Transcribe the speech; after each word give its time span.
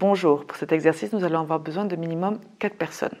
Bonjour, 0.00 0.46
pour 0.46 0.56
cet 0.56 0.72
exercice, 0.72 1.12
nous 1.12 1.24
allons 1.24 1.40
avoir 1.40 1.60
besoin 1.60 1.84
de 1.84 1.94
minimum 1.94 2.40
4 2.58 2.74
personnes. 2.78 3.18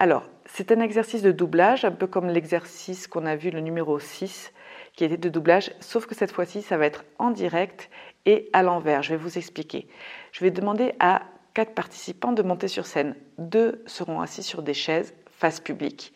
Alors, 0.00 0.24
c'est 0.44 0.72
un 0.72 0.80
exercice 0.80 1.22
de 1.22 1.30
doublage, 1.30 1.84
un 1.84 1.92
peu 1.92 2.08
comme 2.08 2.26
l'exercice 2.26 3.06
qu'on 3.06 3.26
a 3.26 3.36
vu, 3.36 3.50
le 3.50 3.60
numéro 3.60 4.00
6, 4.00 4.52
qui 4.96 5.04
était 5.04 5.16
de 5.16 5.28
doublage, 5.28 5.70
sauf 5.78 6.06
que 6.06 6.16
cette 6.16 6.32
fois-ci, 6.32 6.62
ça 6.62 6.76
va 6.78 6.86
être 6.86 7.04
en 7.20 7.30
direct 7.30 7.90
et 8.26 8.50
à 8.52 8.64
l'envers. 8.64 9.04
Je 9.04 9.10
vais 9.10 9.16
vous 9.16 9.38
expliquer. 9.38 9.86
Je 10.32 10.42
vais 10.42 10.50
demander 10.50 10.94
à 10.98 11.22
quatre 11.54 11.74
participants 11.74 12.32
de 12.32 12.42
monter 12.42 12.66
sur 12.66 12.86
scène. 12.86 13.14
Deux 13.38 13.80
seront 13.86 14.20
assis 14.20 14.42
sur 14.42 14.64
des 14.64 14.74
chaises 14.74 15.14
face 15.30 15.60
publique 15.60 16.12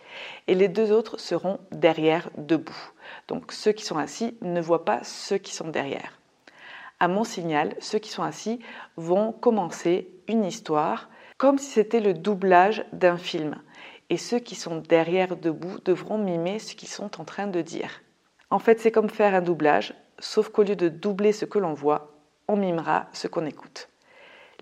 et 0.48 0.56
les 0.56 0.66
deux 0.66 0.90
autres 0.90 1.20
seront 1.20 1.60
derrière, 1.70 2.30
debout. 2.36 2.90
Donc 3.28 3.52
ceux 3.52 3.70
qui 3.70 3.84
sont 3.84 3.98
assis 3.98 4.36
ne 4.42 4.60
voient 4.60 4.84
pas 4.84 5.04
ceux 5.04 5.38
qui 5.38 5.54
sont 5.54 5.68
derrière. 5.68 6.18
À 7.00 7.06
mon 7.06 7.22
signal, 7.22 7.74
ceux 7.78 7.98
qui 7.98 8.10
sont 8.10 8.24
assis 8.24 8.58
vont 8.96 9.32
commencer 9.32 10.10
une 10.26 10.44
histoire 10.44 11.08
comme 11.36 11.58
si 11.58 11.70
c'était 11.70 12.00
le 12.00 12.12
doublage 12.12 12.84
d'un 12.92 13.16
film. 13.16 13.62
Et 14.10 14.16
ceux 14.16 14.40
qui 14.40 14.56
sont 14.56 14.78
derrière 14.78 15.36
debout 15.36 15.78
devront 15.84 16.18
mimer 16.18 16.58
ce 16.58 16.74
qu'ils 16.74 16.88
sont 16.88 17.20
en 17.20 17.24
train 17.24 17.46
de 17.46 17.60
dire. 17.60 18.02
En 18.50 18.58
fait, 18.58 18.80
c'est 18.80 18.90
comme 18.90 19.10
faire 19.10 19.34
un 19.34 19.42
doublage, 19.42 19.94
sauf 20.18 20.48
qu'au 20.48 20.64
lieu 20.64 20.74
de 20.74 20.88
doubler 20.88 21.32
ce 21.32 21.44
que 21.44 21.58
l'on 21.58 21.74
voit, 21.74 22.18
on 22.48 22.56
mimera 22.56 23.06
ce 23.12 23.28
qu'on 23.28 23.46
écoute. 23.46 23.88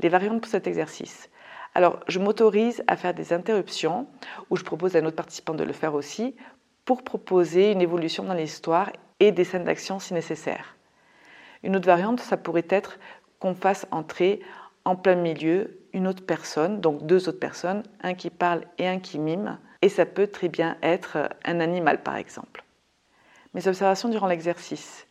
Les 0.01 0.11
variantes 0.11 0.43
pour 0.43 0.51
cet 0.51 0.67
exercice. 0.67 1.31
Alors, 1.75 2.01
je 2.09 2.19
m'autorise 2.19 2.83
à 2.87 2.97
faire 2.97 3.15
des 3.15 3.33
interruptions, 3.33 4.09
ou 4.51 4.57
je 4.57 4.65
propose 4.65 4.97
à 4.97 4.99
un 4.99 5.07
autre 5.07 5.17
participant 5.17 5.55
de 5.55 5.65
le 5.65 5.73
faire 5.73 5.95
aussi, 5.95 6.37
pour 6.85 7.03
proposer 7.03 7.73
une 7.73 7.81
évolution 7.81 8.25
dans 8.25 8.35
l'histoire 8.35 8.91
et 9.21 9.33
des 9.33 9.45
scènes 9.45 9.65
d'action 9.65 9.99
si 9.99 10.13
nécessaire. 10.13 10.76
Une 11.63 11.77
autre 11.77 11.87
variante, 11.87 12.21
ça 12.21 12.37
pourrait 12.37 12.67
être 12.69 12.99
qu'on 13.39 13.55
fasse 13.55 13.87
entrer 13.91 14.41
en 14.85 14.97
plein 14.97 15.17
milieu 15.17 15.81
une 15.93 16.07
autre 16.07 16.25
personne, 16.25 16.81
donc 16.81 17.05
deux 17.07 17.29
autres 17.29 17.41
personnes, 17.41 17.83
un 18.03 18.15
qui 18.15 18.31
parle 18.31 18.63
et 18.79 18.87
un 18.87 18.99
qui 18.99 19.19
mime, 19.19 19.59
et 19.83 19.89
ça 19.89 20.07
peut 20.07 20.27
très 20.27 20.49
bien 20.49 20.77
être 20.83 21.31
un 21.45 21.61
animal 21.61 22.03
par 22.03 22.17
exemple. 22.17 22.65
Mes 23.55 23.67
observations 23.67 24.09
durant 24.09 24.27
l'exercice. 24.27 25.07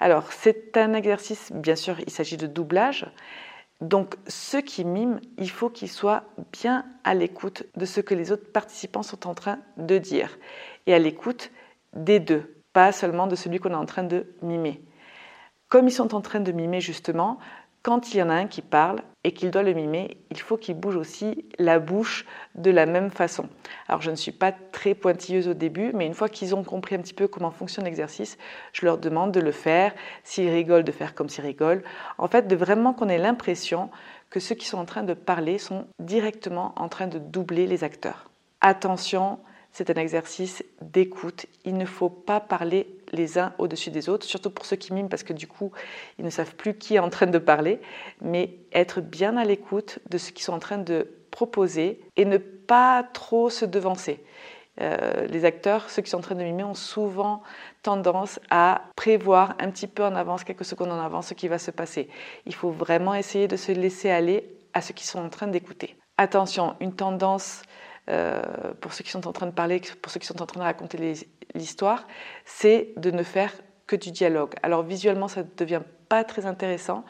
Alors, 0.00 0.32
c'est 0.32 0.76
un 0.78 0.94
exercice, 0.94 1.52
bien 1.52 1.76
sûr, 1.76 2.00
il 2.00 2.10
s'agit 2.10 2.38
de 2.38 2.46
doublage. 2.46 3.06
Donc, 3.82 4.14
ceux 4.26 4.62
qui 4.62 4.84
miment, 4.84 5.20
il 5.38 5.50
faut 5.50 5.68
qu'ils 5.68 5.90
soient 5.90 6.24
bien 6.52 6.86
à 7.04 7.14
l'écoute 7.14 7.64
de 7.76 7.84
ce 7.84 8.00
que 8.00 8.14
les 8.14 8.32
autres 8.32 8.50
participants 8.50 9.02
sont 9.02 9.26
en 9.26 9.34
train 9.34 9.58
de 9.76 9.98
dire 9.98 10.38
et 10.86 10.94
à 10.94 10.98
l'écoute 10.98 11.50
des 11.92 12.20
deux, 12.20 12.62
pas 12.72 12.92
seulement 12.92 13.26
de 13.26 13.36
celui 13.36 13.58
qu'on 13.58 13.70
est 13.70 13.74
en 13.74 13.86
train 13.86 14.02
de 14.02 14.26
mimer. 14.42 14.82
Comme 15.70 15.86
ils 15.86 15.92
sont 15.92 16.16
en 16.16 16.20
train 16.20 16.40
de 16.40 16.50
mimer 16.50 16.80
justement, 16.80 17.38
quand 17.82 18.12
il 18.12 18.18
y 18.18 18.22
en 18.22 18.28
a 18.28 18.34
un 18.34 18.48
qui 18.48 18.60
parle 18.60 19.02
et 19.22 19.32
qu'il 19.32 19.52
doit 19.52 19.62
le 19.62 19.72
mimer, 19.72 20.16
il 20.30 20.40
faut 20.40 20.56
qu'il 20.56 20.74
bouge 20.74 20.96
aussi 20.96 21.44
la 21.60 21.78
bouche 21.78 22.26
de 22.56 22.72
la 22.72 22.86
même 22.86 23.12
façon. 23.12 23.48
Alors 23.86 24.02
je 24.02 24.10
ne 24.10 24.16
suis 24.16 24.32
pas 24.32 24.50
très 24.50 24.94
pointilleuse 24.94 25.46
au 25.46 25.54
début, 25.54 25.92
mais 25.94 26.06
une 26.06 26.14
fois 26.14 26.28
qu'ils 26.28 26.56
ont 26.56 26.64
compris 26.64 26.96
un 26.96 26.98
petit 26.98 27.14
peu 27.14 27.28
comment 27.28 27.52
fonctionne 27.52 27.84
l'exercice, 27.84 28.36
je 28.72 28.84
leur 28.84 28.98
demande 28.98 29.30
de 29.30 29.38
le 29.38 29.52
faire. 29.52 29.94
S'ils 30.24 30.50
rigolent, 30.50 30.82
de 30.82 30.90
faire 30.90 31.14
comme 31.14 31.28
s'ils 31.28 31.44
rigolent. 31.44 31.84
En 32.18 32.26
fait, 32.26 32.48
de 32.48 32.56
vraiment 32.56 32.92
qu'on 32.92 33.08
ait 33.08 33.16
l'impression 33.16 33.90
que 34.28 34.40
ceux 34.40 34.56
qui 34.56 34.66
sont 34.66 34.78
en 34.78 34.86
train 34.86 35.04
de 35.04 35.14
parler 35.14 35.58
sont 35.58 35.86
directement 36.00 36.72
en 36.76 36.88
train 36.88 37.06
de 37.06 37.20
doubler 37.20 37.68
les 37.68 37.84
acteurs. 37.84 38.28
Attention, 38.60 39.38
c'est 39.70 39.88
un 39.88 40.00
exercice 40.00 40.64
d'écoute. 40.82 41.46
Il 41.64 41.76
ne 41.76 41.84
faut 41.84 42.10
pas 42.10 42.40
parler 42.40 42.88
les 43.12 43.38
uns 43.38 43.52
au-dessus 43.58 43.90
des 43.90 44.08
autres, 44.08 44.26
surtout 44.26 44.50
pour 44.50 44.64
ceux 44.64 44.76
qui 44.76 44.92
miment, 44.92 45.08
parce 45.08 45.22
que 45.22 45.32
du 45.32 45.46
coup, 45.46 45.72
ils 46.18 46.24
ne 46.24 46.30
savent 46.30 46.54
plus 46.54 46.74
qui 46.74 46.96
est 46.96 46.98
en 47.00 47.10
train 47.10 47.26
de 47.26 47.38
parler, 47.38 47.80
mais 48.20 48.56
être 48.72 49.00
bien 49.00 49.36
à 49.36 49.44
l'écoute 49.44 49.98
de 50.08 50.18
ce 50.18 50.32
qu'ils 50.32 50.44
sont 50.44 50.52
en 50.52 50.58
train 50.58 50.78
de 50.78 51.08
proposer 51.30 52.00
et 52.16 52.24
ne 52.24 52.38
pas 52.38 53.04
trop 53.12 53.50
se 53.50 53.64
devancer. 53.64 54.24
Euh, 54.80 55.26
les 55.26 55.44
acteurs, 55.44 55.90
ceux 55.90 56.02
qui 56.02 56.10
sont 56.10 56.18
en 56.18 56.22
train 56.22 56.34
de 56.34 56.42
mimer, 56.42 56.64
ont 56.64 56.74
souvent 56.74 57.42
tendance 57.82 58.40
à 58.50 58.82
prévoir 58.96 59.54
un 59.58 59.70
petit 59.70 59.86
peu 59.86 60.04
en 60.04 60.14
avance, 60.14 60.44
quelques 60.44 60.64
secondes 60.64 60.92
en 60.92 61.00
avance, 61.00 61.28
ce 61.28 61.34
qui 61.34 61.48
va 61.48 61.58
se 61.58 61.70
passer. 61.70 62.08
Il 62.46 62.54
faut 62.54 62.70
vraiment 62.70 63.14
essayer 63.14 63.48
de 63.48 63.56
se 63.56 63.72
laisser 63.72 64.10
aller 64.10 64.58
à 64.72 64.80
ce 64.80 64.92
qu'ils 64.92 65.06
sont 65.06 65.18
en 65.18 65.28
train 65.28 65.48
d'écouter. 65.48 65.96
Attention, 66.16 66.76
une 66.80 66.94
tendance 66.94 67.62
euh, 68.10 68.42
pour 68.80 68.92
ceux 68.92 69.04
qui 69.04 69.10
sont 69.10 69.26
en 69.26 69.32
train 69.32 69.46
de 69.46 69.52
parler, 69.52 69.80
pour 70.02 70.10
ceux 70.10 70.20
qui 70.20 70.26
sont 70.26 70.42
en 70.42 70.46
train 70.46 70.60
de 70.60 70.64
raconter 70.64 71.14
l'histoire, 71.54 72.06
c'est 72.44 72.92
de 72.96 73.10
ne 73.10 73.22
faire 73.22 73.52
que 73.86 73.96
du 73.96 74.10
dialogue. 74.10 74.54
Alors 74.62 74.82
visuellement, 74.82 75.28
ça 75.28 75.42
ne 75.42 75.48
devient 75.56 75.82
pas 76.08 76.24
très 76.24 76.46
intéressant. 76.46 77.04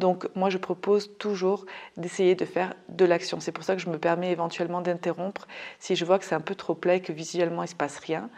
Donc 0.00 0.26
moi, 0.34 0.50
je 0.50 0.58
propose 0.58 1.16
toujours 1.18 1.66
d'essayer 1.96 2.34
de 2.34 2.44
faire 2.44 2.74
de 2.88 3.04
l'action. 3.04 3.38
C'est 3.38 3.52
pour 3.52 3.62
ça 3.62 3.76
que 3.76 3.82
je 3.82 3.88
me 3.88 3.98
permets 3.98 4.32
éventuellement 4.32 4.80
d'interrompre 4.80 5.46
si 5.78 5.94
je 5.94 6.04
vois 6.04 6.18
que 6.18 6.24
c'est 6.24 6.34
un 6.34 6.40
peu 6.40 6.56
trop 6.56 6.74
plat 6.74 6.98
que 6.98 7.12
visuellement, 7.12 7.62
il 7.62 7.66
ne 7.66 7.70
se 7.70 7.76
passe 7.76 7.98
rien 7.98 8.28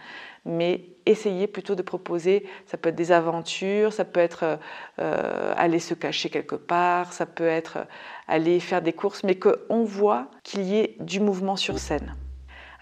mais 0.45 0.84
essayez 1.06 1.47
plutôt 1.47 1.75
de 1.75 1.83
proposer, 1.83 2.47
ça 2.67 2.77
peut 2.77 2.89
être 2.89 2.97
des 2.97 3.12
aventures, 3.12 3.93
ça 3.93 4.05
peut 4.05 4.21
être 4.21 4.59
euh, 4.99 5.55
aller 5.56 5.78
se 5.78 5.95
cacher 5.95 6.31
quelque 6.31 6.56
part, 6.56 7.12
ça 7.12 7.27
peut 7.27 7.47
être 7.47 7.79
euh, 7.79 7.84
aller 8.29 8.61
faire 8.61 8.83
des 8.83 8.93
courses, 8.93 9.23
mais 9.25 9.37
qu'on 9.37 9.84
voit 9.84 10.29
qu'il 10.43 10.62
y 10.62 10.79
ait 10.79 10.97
du 11.00 11.21
mouvement 11.21 11.56
sur 11.56 11.79
scène. 11.79 12.15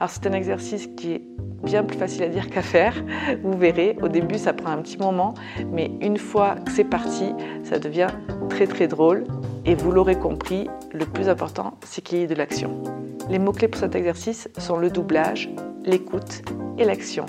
Alors 0.00 0.10
c'est 0.10 0.26
un 0.26 0.32
exercice 0.32 0.88
qui 0.96 1.12
est 1.12 1.22
bien 1.62 1.84
plus 1.84 1.98
facile 1.98 2.22
à 2.22 2.28
dire 2.28 2.48
qu'à 2.48 2.62
faire, 2.62 2.94
vous 3.42 3.56
verrez, 3.58 3.98
au 4.00 4.08
début 4.08 4.38
ça 4.38 4.54
prend 4.54 4.70
un 4.70 4.78
petit 4.78 4.96
moment, 4.96 5.34
mais 5.70 5.90
une 6.00 6.16
fois 6.16 6.54
que 6.54 6.72
c'est 6.72 6.84
parti, 6.84 7.34
ça 7.64 7.78
devient 7.78 8.08
très 8.48 8.66
très 8.66 8.88
drôle 8.88 9.24
et 9.66 9.74
vous 9.74 9.92
l'aurez 9.92 10.18
compris, 10.18 10.68
le 10.94 11.04
plus 11.04 11.28
important 11.28 11.74
c'est 11.84 12.00
qu'il 12.00 12.18
y 12.18 12.22
ait 12.22 12.26
de 12.26 12.34
l'action. 12.34 12.82
Les 13.28 13.38
mots-clés 13.38 13.68
pour 13.68 13.78
cet 13.78 13.94
exercice 13.94 14.48
sont 14.56 14.78
le 14.78 14.88
doublage, 14.88 15.50
l'écoute 15.84 16.42
et 16.78 16.84
l'action. 16.84 17.26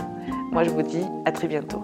Moi, 0.53 0.63
je 0.63 0.69
vous 0.69 0.81
dis 0.81 1.03
à 1.25 1.31
très 1.31 1.47
bientôt. 1.47 1.83